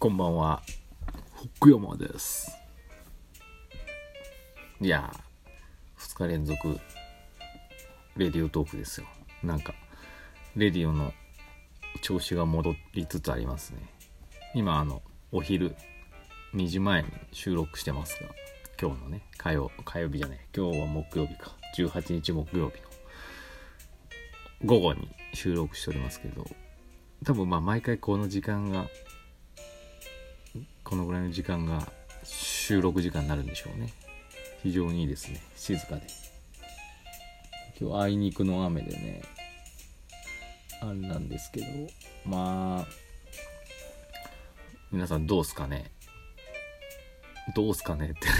[0.00, 0.62] こんばんは。
[1.56, 2.56] 福山です。
[4.80, 5.12] いや、
[5.98, 6.78] 2日連続、
[8.16, 9.08] レディオトークですよ。
[9.42, 9.74] なんか、
[10.54, 11.12] レディオの
[12.00, 13.92] 調子が戻りつつありますね。
[14.54, 15.74] 今、あの、お昼、
[16.54, 18.28] 2時前に収録してますが、
[18.80, 22.88] 今日のね、火曜、火曜日じゃない、今日は木曜日か、18日木曜日の
[24.64, 26.46] 午後に収録しておりますけど、
[27.24, 28.86] 多分まあ毎回この時間が
[30.88, 31.86] このぐらいの時間が
[32.24, 33.92] 収録時間になるんでしょうね。
[34.62, 35.42] 非常にいいですね。
[35.54, 36.06] 静かで。
[37.78, 39.22] 今日あいにくの雨でね
[40.80, 41.66] あれなんですけど。
[42.24, 42.86] まあ
[44.90, 45.90] 皆さんどうすかね。
[47.54, 48.32] どうすかねってね。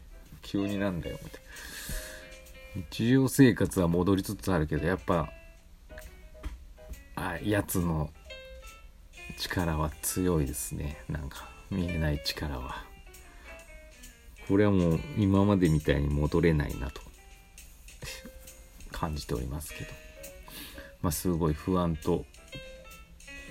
[0.40, 1.38] 急になんだよって
[2.90, 5.30] 日常生活は戻りつつあるけどやっぱ
[7.14, 8.10] あやつの
[9.36, 11.04] 力は強いですね。
[11.06, 11.59] なんか。
[11.70, 12.84] 見えない力は。
[14.48, 17.00] これはもう今までみたいに戻れないなと。
[18.90, 19.90] 感じておりますけど。
[21.02, 22.24] まあすごい不安と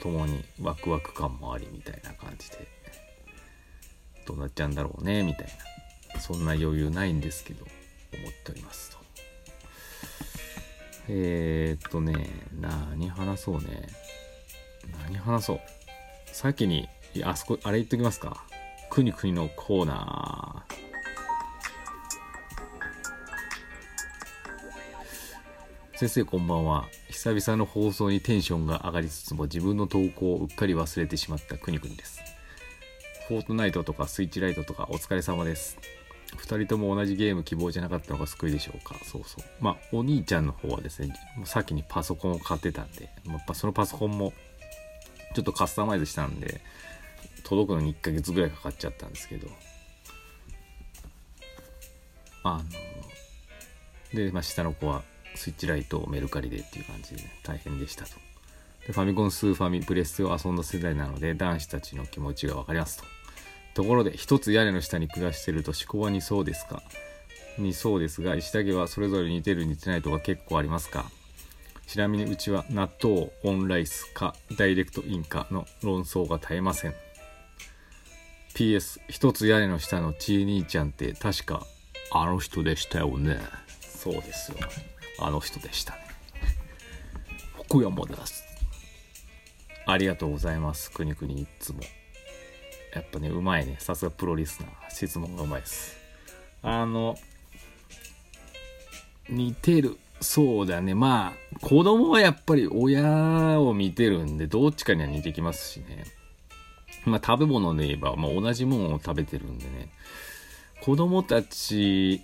[0.00, 2.66] ともにワクワク感もありみたいな感じで。
[4.26, 5.46] どうなっちゃうんだろうねみたい
[6.14, 6.20] な。
[6.20, 8.96] そんな余裕ないんですけど思っておりますと。
[11.08, 13.86] えー、っとね何話そうね。
[15.04, 15.60] 何話そう。
[16.32, 16.88] 先に
[17.24, 18.44] あそこあれ言っときますか。
[18.90, 20.76] くにくにのコーナー。
[25.98, 26.86] 先生こんばんは。
[27.08, 32.20] 久々の放送にテンションが上がりつつも自分の投稿をうっかり忘れてしまったくにくにです。
[33.28, 35.78] フォートナイトとかスイッチライトとかお疲れ様です。
[36.36, 38.94] 2人とも同じゲーム希望じゃなかったのが救いでしょうか。
[39.04, 39.44] そうそう。
[39.60, 44.32] まあお兄ちゃんの方はですねもう先にパソコンを買ってたんでやっぱそのパソコンも
[45.34, 46.60] ちょっとカスタマイズしたんで
[47.48, 49.48] 届くのに1ヶ月ぐらいかかっちゃったんですけど。
[52.42, 52.64] あの
[54.18, 55.02] で、まあ、下の子は
[55.34, 58.10] スイッチライトをメルカリでっていう感じで、ね、大変でしたと。
[58.86, 63.04] でファミコンスーファミプレステを遊んだ世代なので男子たちの気持ちが分かりますと。
[63.74, 66.82] ところで一つ屋根の下に暮らしてると思考は似そうですか？
[67.58, 71.10] 似そうですが石田家はそれぞれ似てる似てないとか結構ありますか？
[71.86, 76.94] ちなみにうちは納豆オンライスかダイレクトインかの論争が絶えません。
[78.56, 81.66] PS 一つ屋根の下のちー兄ちゃんって確か
[82.10, 83.38] あの人でしたよね。
[83.82, 84.56] そうですよ。
[85.20, 85.98] あの人でしたね。
[87.68, 88.44] 福山です。
[89.84, 90.90] ありがとうございます。
[90.90, 91.80] くにくにいっつも。
[92.94, 93.76] やっぱねうまいね。
[93.78, 94.70] さすがプロリスナー。
[95.06, 95.98] 質問がうまいです。
[96.62, 97.14] あの
[99.28, 99.98] 似てる。
[100.22, 100.94] そうだね。
[100.94, 106.04] まあ子供はやっぱり親を見てるんでどっちかには似てきますしね
[107.04, 109.90] まあ食べ物で言えば、まあ、同じものを食べてるんでね。
[110.80, 112.22] 子供たち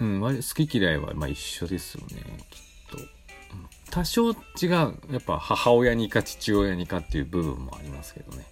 [0.00, 2.98] うん割好き嫌いはまあ一緒ですよねきっと。
[3.90, 8.44] 多少違うやっぱ母親にか父親にかっていう部分もありますけどね。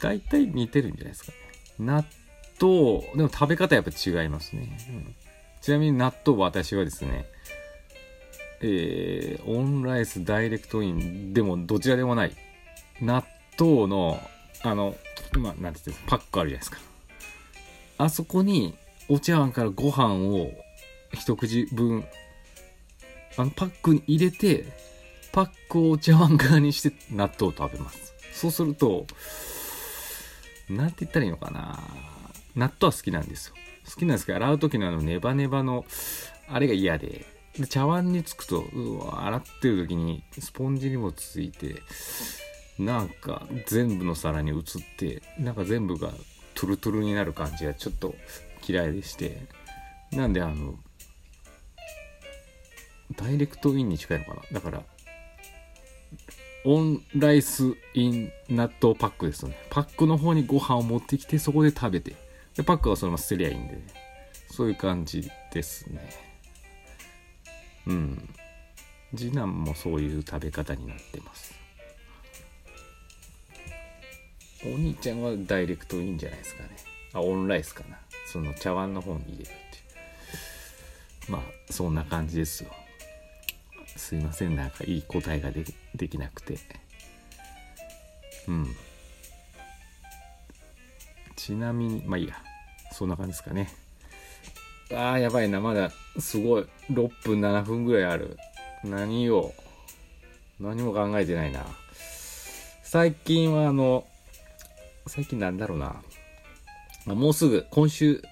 [0.00, 1.38] 大体似てるんじゃないですかね。
[1.78, 2.04] 納
[2.60, 5.14] 豆でも食べ方やっぱ違いますね、うん。
[5.60, 7.26] ちなみに納豆は私はですね、
[8.60, 12.32] えー、オンライスダイレクトインでもどちらでもない
[13.00, 13.24] 納
[13.58, 14.20] 豆の
[14.62, 14.96] あの
[15.38, 16.78] まあなんて言ってパックあるじゃないですか。
[17.98, 18.76] あそこに
[19.08, 20.50] お茶碗からご飯を
[21.12, 22.04] 一口分
[23.36, 24.66] あのパックに入れて
[25.32, 28.14] パックをお茶碗側にして納豆を食べます。
[28.32, 29.06] そうすると
[30.68, 31.78] なんて言ったらいいのかな。
[32.56, 33.54] 納豆は好きなんですよ。
[33.86, 35.84] 好きなんですけど洗う時のあのネバネバの
[36.48, 37.24] あれが嫌で。
[37.58, 41.82] で茶碗につくとうわ洗ってる時にスポンジにもついて
[42.78, 44.64] なんか全部の皿に移っ
[44.96, 46.10] てなんか全部が
[46.54, 48.14] トゥルトゥルになる感じがちょっと
[48.66, 49.42] 嫌いでして
[50.12, 50.74] なんであの
[53.16, 54.42] ダイレクトインに近いのかな？
[54.52, 54.82] だから
[56.64, 59.56] on rice in 納豆パックですよね。
[59.70, 62.14] パックの方にご飯を持ってきてそこで食べて
[62.56, 63.82] でパックはそのまま捨てりゃいいんでね。
[64.50, 66.10] そういう感じですね。
[67.86, 68.28] うん。
[69.16, 71.54] 次男もそういう食べ方になってます。
[74.64, 76.70] お兄ちゃんはダイレクトいいんじゃないですかね。
[77.12, 77.98] あオンライスかな。
[78.26, 79.54] その茶碗の方に入れるってい
[81.28, 81.32] う。
[81.32, 82.70] まあそんな感じですよ。
[83.96, 84.56] すいません。
[84.56, 85.64] なんかいい答えがで
[85.94, 86.58] できなくて。
[88.48, 88.66] うん。
[91.36, 92.34] ちなみにまあいいや。
[92.92, 93.68] そんな感じですかね。
[94.90, 95.60] あーやばいな。
[95.60, 96.66] まだすごい。
[96.90, 98.36] 6分7分ぐらいある。
[98.82, 99.54] 何を
[100.58, 101.64] 何も考えてないな。
[102.82, 104.06] 最近はあの、
[105.08, 106.02] 最近なんだろうな。
[107.06, 108.22] もうすぐ、今週、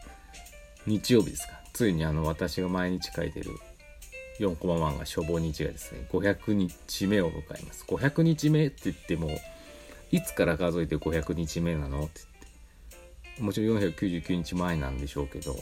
[0.87, 1.61] 日曜日ですか。
[1.73, 3.51] ついにあの、私が毎日書いてる
[4.39, 7.85] 4コマ漫画初望日がですね、500日目を迎えます。
[7.89, 9.31] 500日目って言っても、
[10.11, 12.21] いつから数えて500日目なのって
[13.25, 13.43] 言って。
[13.43, 15.57] もちろん499日前なんでしょうけど、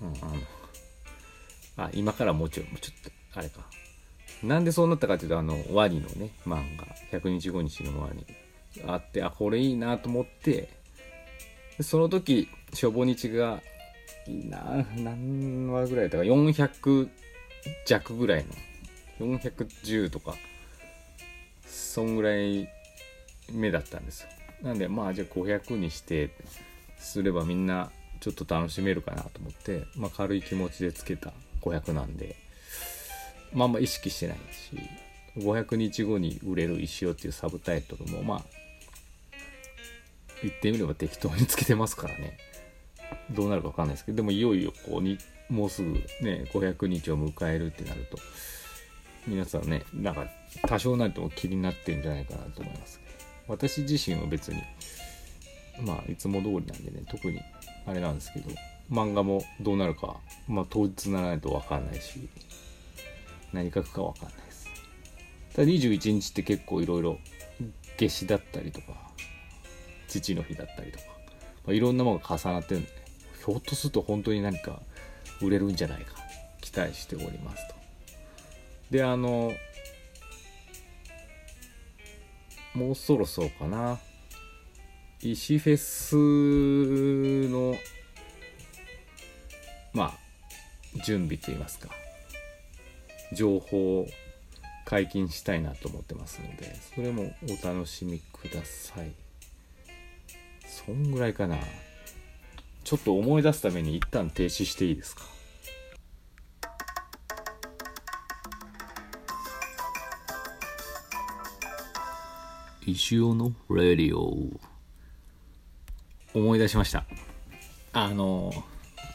[0.00, 0.10] うん、あ
[1.78, 3.66] の、あ、今からもうちょい、ちょっと、あれか。
[4.42, 6.86] なんでそうなったかっていうと、あの、ワニのね、漫画、
[7.18, 8.26] 100日後日のワニ
[8.86, 10.68] あって、あ、これいいなと思って、
[11.80, 13.60] その時、初望日が、
[14.26, 17.08] な、何話ぐらいだったか、400
[17.86, 18.44] 弱ぐらい
[19.18, 20.34] の、410とか、
[21.66, 22.68] そんぐらい
[23.52, 24.28] 目だったんですよ。
[24.62, 26.30] なんで、まあ、じゃあ500にして、
[26.98, 27.90] すればみんな
[28.20, 32.36] ちょっと楽しめるかなと思って、まあ、軽い気持ちでつけた500なんで、
[33.52, 34.78] まあんま意識してないし
[35.36, 38.42] 500日後に売れる石尾っていうサブタイトルもまあ
[40.42, 42.38] 言ってみれば適当につけてますからね。
[43.30, 44.16] どうなるか分かんないですけど。
[44.16, 45.18] でもいよいよこうに
[45.48, 45.92] もうすぐ
[46.22, 48.18] ね500日を迎えるってなると
[49.26, 50.26] 皆さんねなんか
[50.62, 53.00] 多少なりとも気になってるんじゃないかなと思います。
[53.48, 54.62] 私自身は別に
[55.82, 57.40] まあいつも通りなんでね特に
[57.86, 58.50] あれなんですけど
[58.90, 60.16] 漫画もどうなるか
[60.48, 62.28] まあ当日ならないと分かんないし
[63.52, 64.68] 何書くか分かんないです。
[65.54, 67.18] ただ21日って結構いろいろ
[67.96, 69.05] 夏至だったりとか、
[70.08, 71.04] 父の日だったりとか、
[71.66, 72.88] まあ、いろんなものが重なってるんで、
[73.44, 74.80] ひょっとすると本当に何か
[75.40, 76.14] 売れるんじゃないか、
[76.60, 77.74] 期待しておりますと。
[78.90, 79.52] で、あの、
[82.74, 83.98] もうそろそろかな。
[85.22, 86.14] 石フェス
[87.48, 87.74] の、
[89.92, 91.88] まあ、準備といいますか、
[93.32, 94.08] 情報を
[94.84, 99.25] 解禁したいなと思ってますのでそれもお楽しみください。
[100.86, 101.58] そんぐらいかな。
[102.84, 105.22] ちょっと思い出すために一旦停止していいですか？
[112.86, 114.36] 石尾のレディオ。
[116.34, 117.04] 思い出しました。
[117.92, 118.52] あの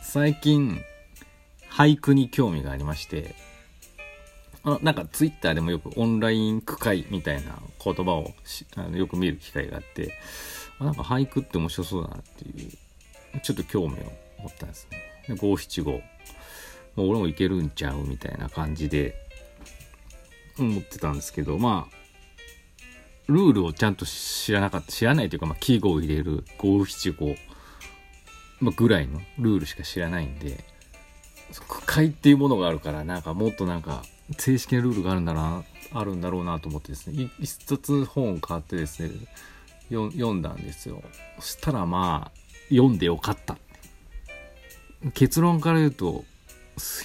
[0.01, 0.81] 最近
[1.69, 3.35] 俳句に興味がありまして
[4.63, 8.33] あなんかツイッターでもよくオンライン区会みたいな言葉を
[8.75, 10.15] あのよく見る機会があってあ
[10.83, 15.35] なんか俳句って面白そうだなっていうちょっと興味を持ったんですね。
[15.35, 15.99] 五七五も
[17.05, 19.15] う俺もいけるんちゃうみたいな感じで
[20.59, 22.01] 思ってたんですけどまあ
[23.27, 27.35] ルールをちゃんと知らなかった知らないというか、まあ、記号を入れる五七五、
[28.75, 30.63] ぐらいのルールしか知らないんで
[31.67, 34.03] 区会っていうものがあるからなんかもっとなんか
[34.37, 35.63] 正式なルールがあるんだな、
[35.93, 39.09] あるんだろうなと思ってですね、一冊本を買ってですね、
[39.91, 41.03] 読んだんですよ。
[41.39, 42.39] そしたらまあ、
[42.69, 43.57] 読んでよかった。
[45.13, 46.23] 結論から言うと、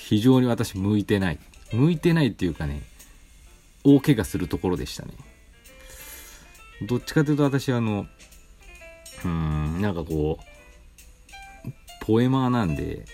[0.00, 1.38] 非常に私向いてない。
[1.72, 2.82] 向いてないっていうかね、
[3.84, 5.12] 大怪我するところでしたね。
[6.82, 8.06] どっちかというと私あの、
[9.24, 13.04] うん、なんかこう、ポエマーなんで、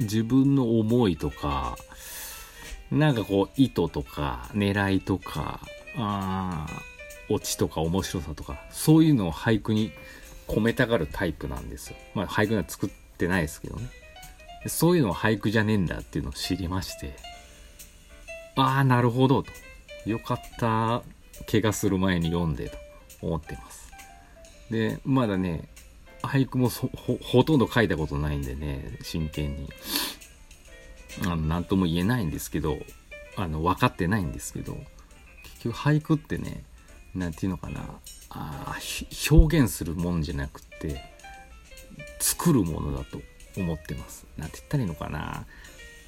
[0.00, 1.76] 自分の思いとか、
[2.90, 5.60] なんかこう、意図とか、狙いとか、
[5.96, 6.66] あ
[7.30, 9.92] オチとか面白さとか、そういうのを俳句に
[10.48, 11.96] 込めたがるタイプなんですよ。
[12.14, 13.88] まあ、俳句には作ってないですけどね。
[14.66, 17.16] そういうのは俳句じゃねえんだっていうのを知りまして、
[18.56, 19.50] ああ、なるほどと。
[20.06, 21.02] よかった、
[21.50, 22.76] 怪我する前に読んでと
[23.22, 23.90] 思ってます。
[24.70, 25.68] で、まだね、
[26.22, 29.68] 俳句もほとんど書いたことないんでね、真剣に。
[31.24, 32.78] あの、なんとも言えないんですけど、
[33.36, 34.74] あの、分かってないんですけど、
[35.44, 36.64] 結局俳句ってね、
[37.14, 37.80] なんていうのかな、
[38.30, 38.76] あ
[39.30, 41.02] 表現するもんじゃなくて、
[42.18, 43.20] 作るものだと
[43.56, 44.26] 思ってます。
[44.36, 45.46] なんて言ったらいいのかな。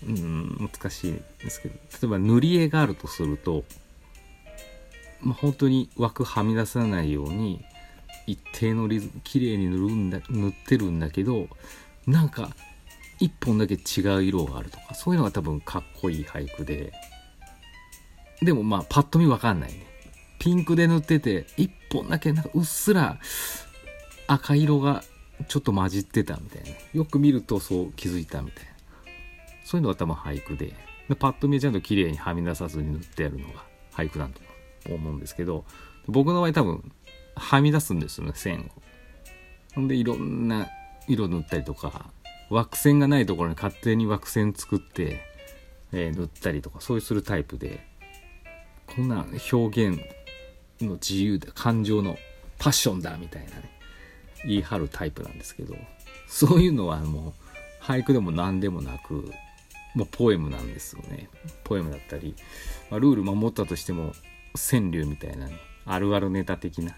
[0.05, 3.65] うん、難しいんですけど、例えば塗り絵があるとすると、
[5.21, 7.65] まあ、本当に枠はみ出さないように、
[8.27, 11.49] 一定のリズム、綺麗に塗るんだ、塗ってるんだけど、
[12.07, 12.51] なんか
[13.23, 16.93] 一本だけ違う色があるとかそういうのが多分かっこいい俳句で
[18.41, 19.87] でもまあパッと見わかんないね
[20.43, 23.21] ピンクで塗ってて一本だけなんかうっすら
[24.27, 25.05] 赤色が
[25.47, 26.71] ちょっと混じってたみたいな。
[26.95, 28.71] よく見るとそう気づいたみたいな。
[29.65, 30.75] そういうのが多分俳句で。
[31.09, 35.65] でパッと見ちゃんと綺麗にはみ出さずに塗ってあるのが俳句だと思うんですけど
[36.09, 36.93] 僕の場合多分
[37.37, 38.83] はみ出すんですよね線を。
[39.77, 40.67] ほんでいろんな
[41.07, 42.11] 色塗ったりとか
[42.51, 45.21] 枠線がないところに勝手に枠線作って、
[45.93, 47.87] えー、塗ったりとかそういうするタイプで
[48.89, 50.01] こんな表現
[50.85, 52.17] の自由だ感情の
[52.59, 53.71] パッションだみたいなね。
[54.45, 55.77] 言い張るタイプなんですけど。
[56.33, 57.33] そういうのはもう
[57.85, 59.31] 俳句でも何でもなく
[59.95, 61.29] もうポエムなんですよね。
[61.63, 62.35] ポエムだったり、
[62.91, 64.13] まあ、ルール守ったとしても
[64.55, 66.97] 川柳みたいな、ね、あるあるネタ的な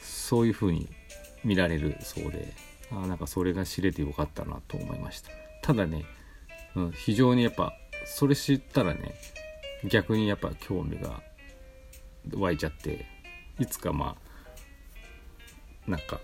[0.00, 0.88] そういう風に
[1.44, 2.52] 見られるそうで
[2.90, 5.30] あなんかそれが知れてよかったなと思いました。
[5.62, 6.04] ただね、
[6.74, 7.72] うん、非常にやっぱ
[8.04, 9.14] それ知ったらね
[9.84, 11.22] 逆にやっぱ興味が
[12.34, 13.06] 湧いちゃって
[13.58, 14.16] いつかま
[15.86, 16.20] あなんか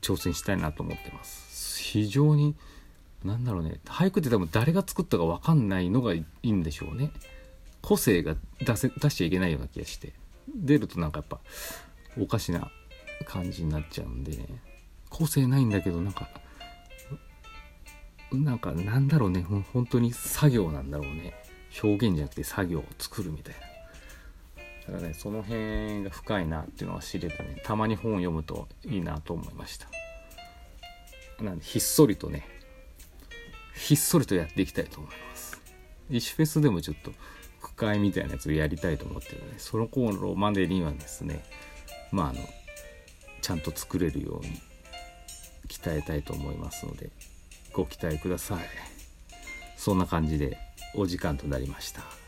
[0.00, 1.80] 挑戦したいなと思ってます。
[1.80, 2.56] 非常に
[3.22, 7.10] なんだろうね俳句って多分誰が作ったか分かんないのがいいんでしょうね。
[7.80, 10.12] 個性が出せ出しちゃいけないような気がして。
[10.54, 11.40] 出るとなんかやっぱ
[12.20, 12.70] おかしな
[13.26, 14.46] 感じになっちゃうんでね。
[15.08, 16.28] 個性ないんだけどなんか
[18.32, 19.42] なんかなんだろうね。
[19.72, 21.34] 本当に作業なんだろうね。
[21.82, 23.73] 表現じゃなくて作業を作るみたいな。
[24.86, 27.60] だからねその辺が深いなっていうのは知れたね。
[27.64, 29.88] たまに本を読むといいなと思いました。
[31.42, 32.46] なんでひっそりとね
[33.74, 35.60] ひっそりとやっていきたいと思います。
[36.10, 37.12] 石フェスでもちょっと
[37.60, 41.42] 区会みたいなやつをやりたいと思ってるのでその頃までにはですね
[42.12, 42.40] まああの
[43.40, 44.60] ちゃんと作れるように
[45.68, 47.10] 鍛えたいと思いますので
[47.72, 48.58] ご期待ください。
[49.76, 50.58] そんな感じで
[50.94, 52.23] お時間となりました。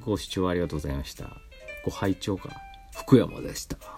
[0.00, 1.28] ご視聴ありがとうございました。
[1.84, 2.50] ご拝聴か
[2.94, 3.97] 福山でした。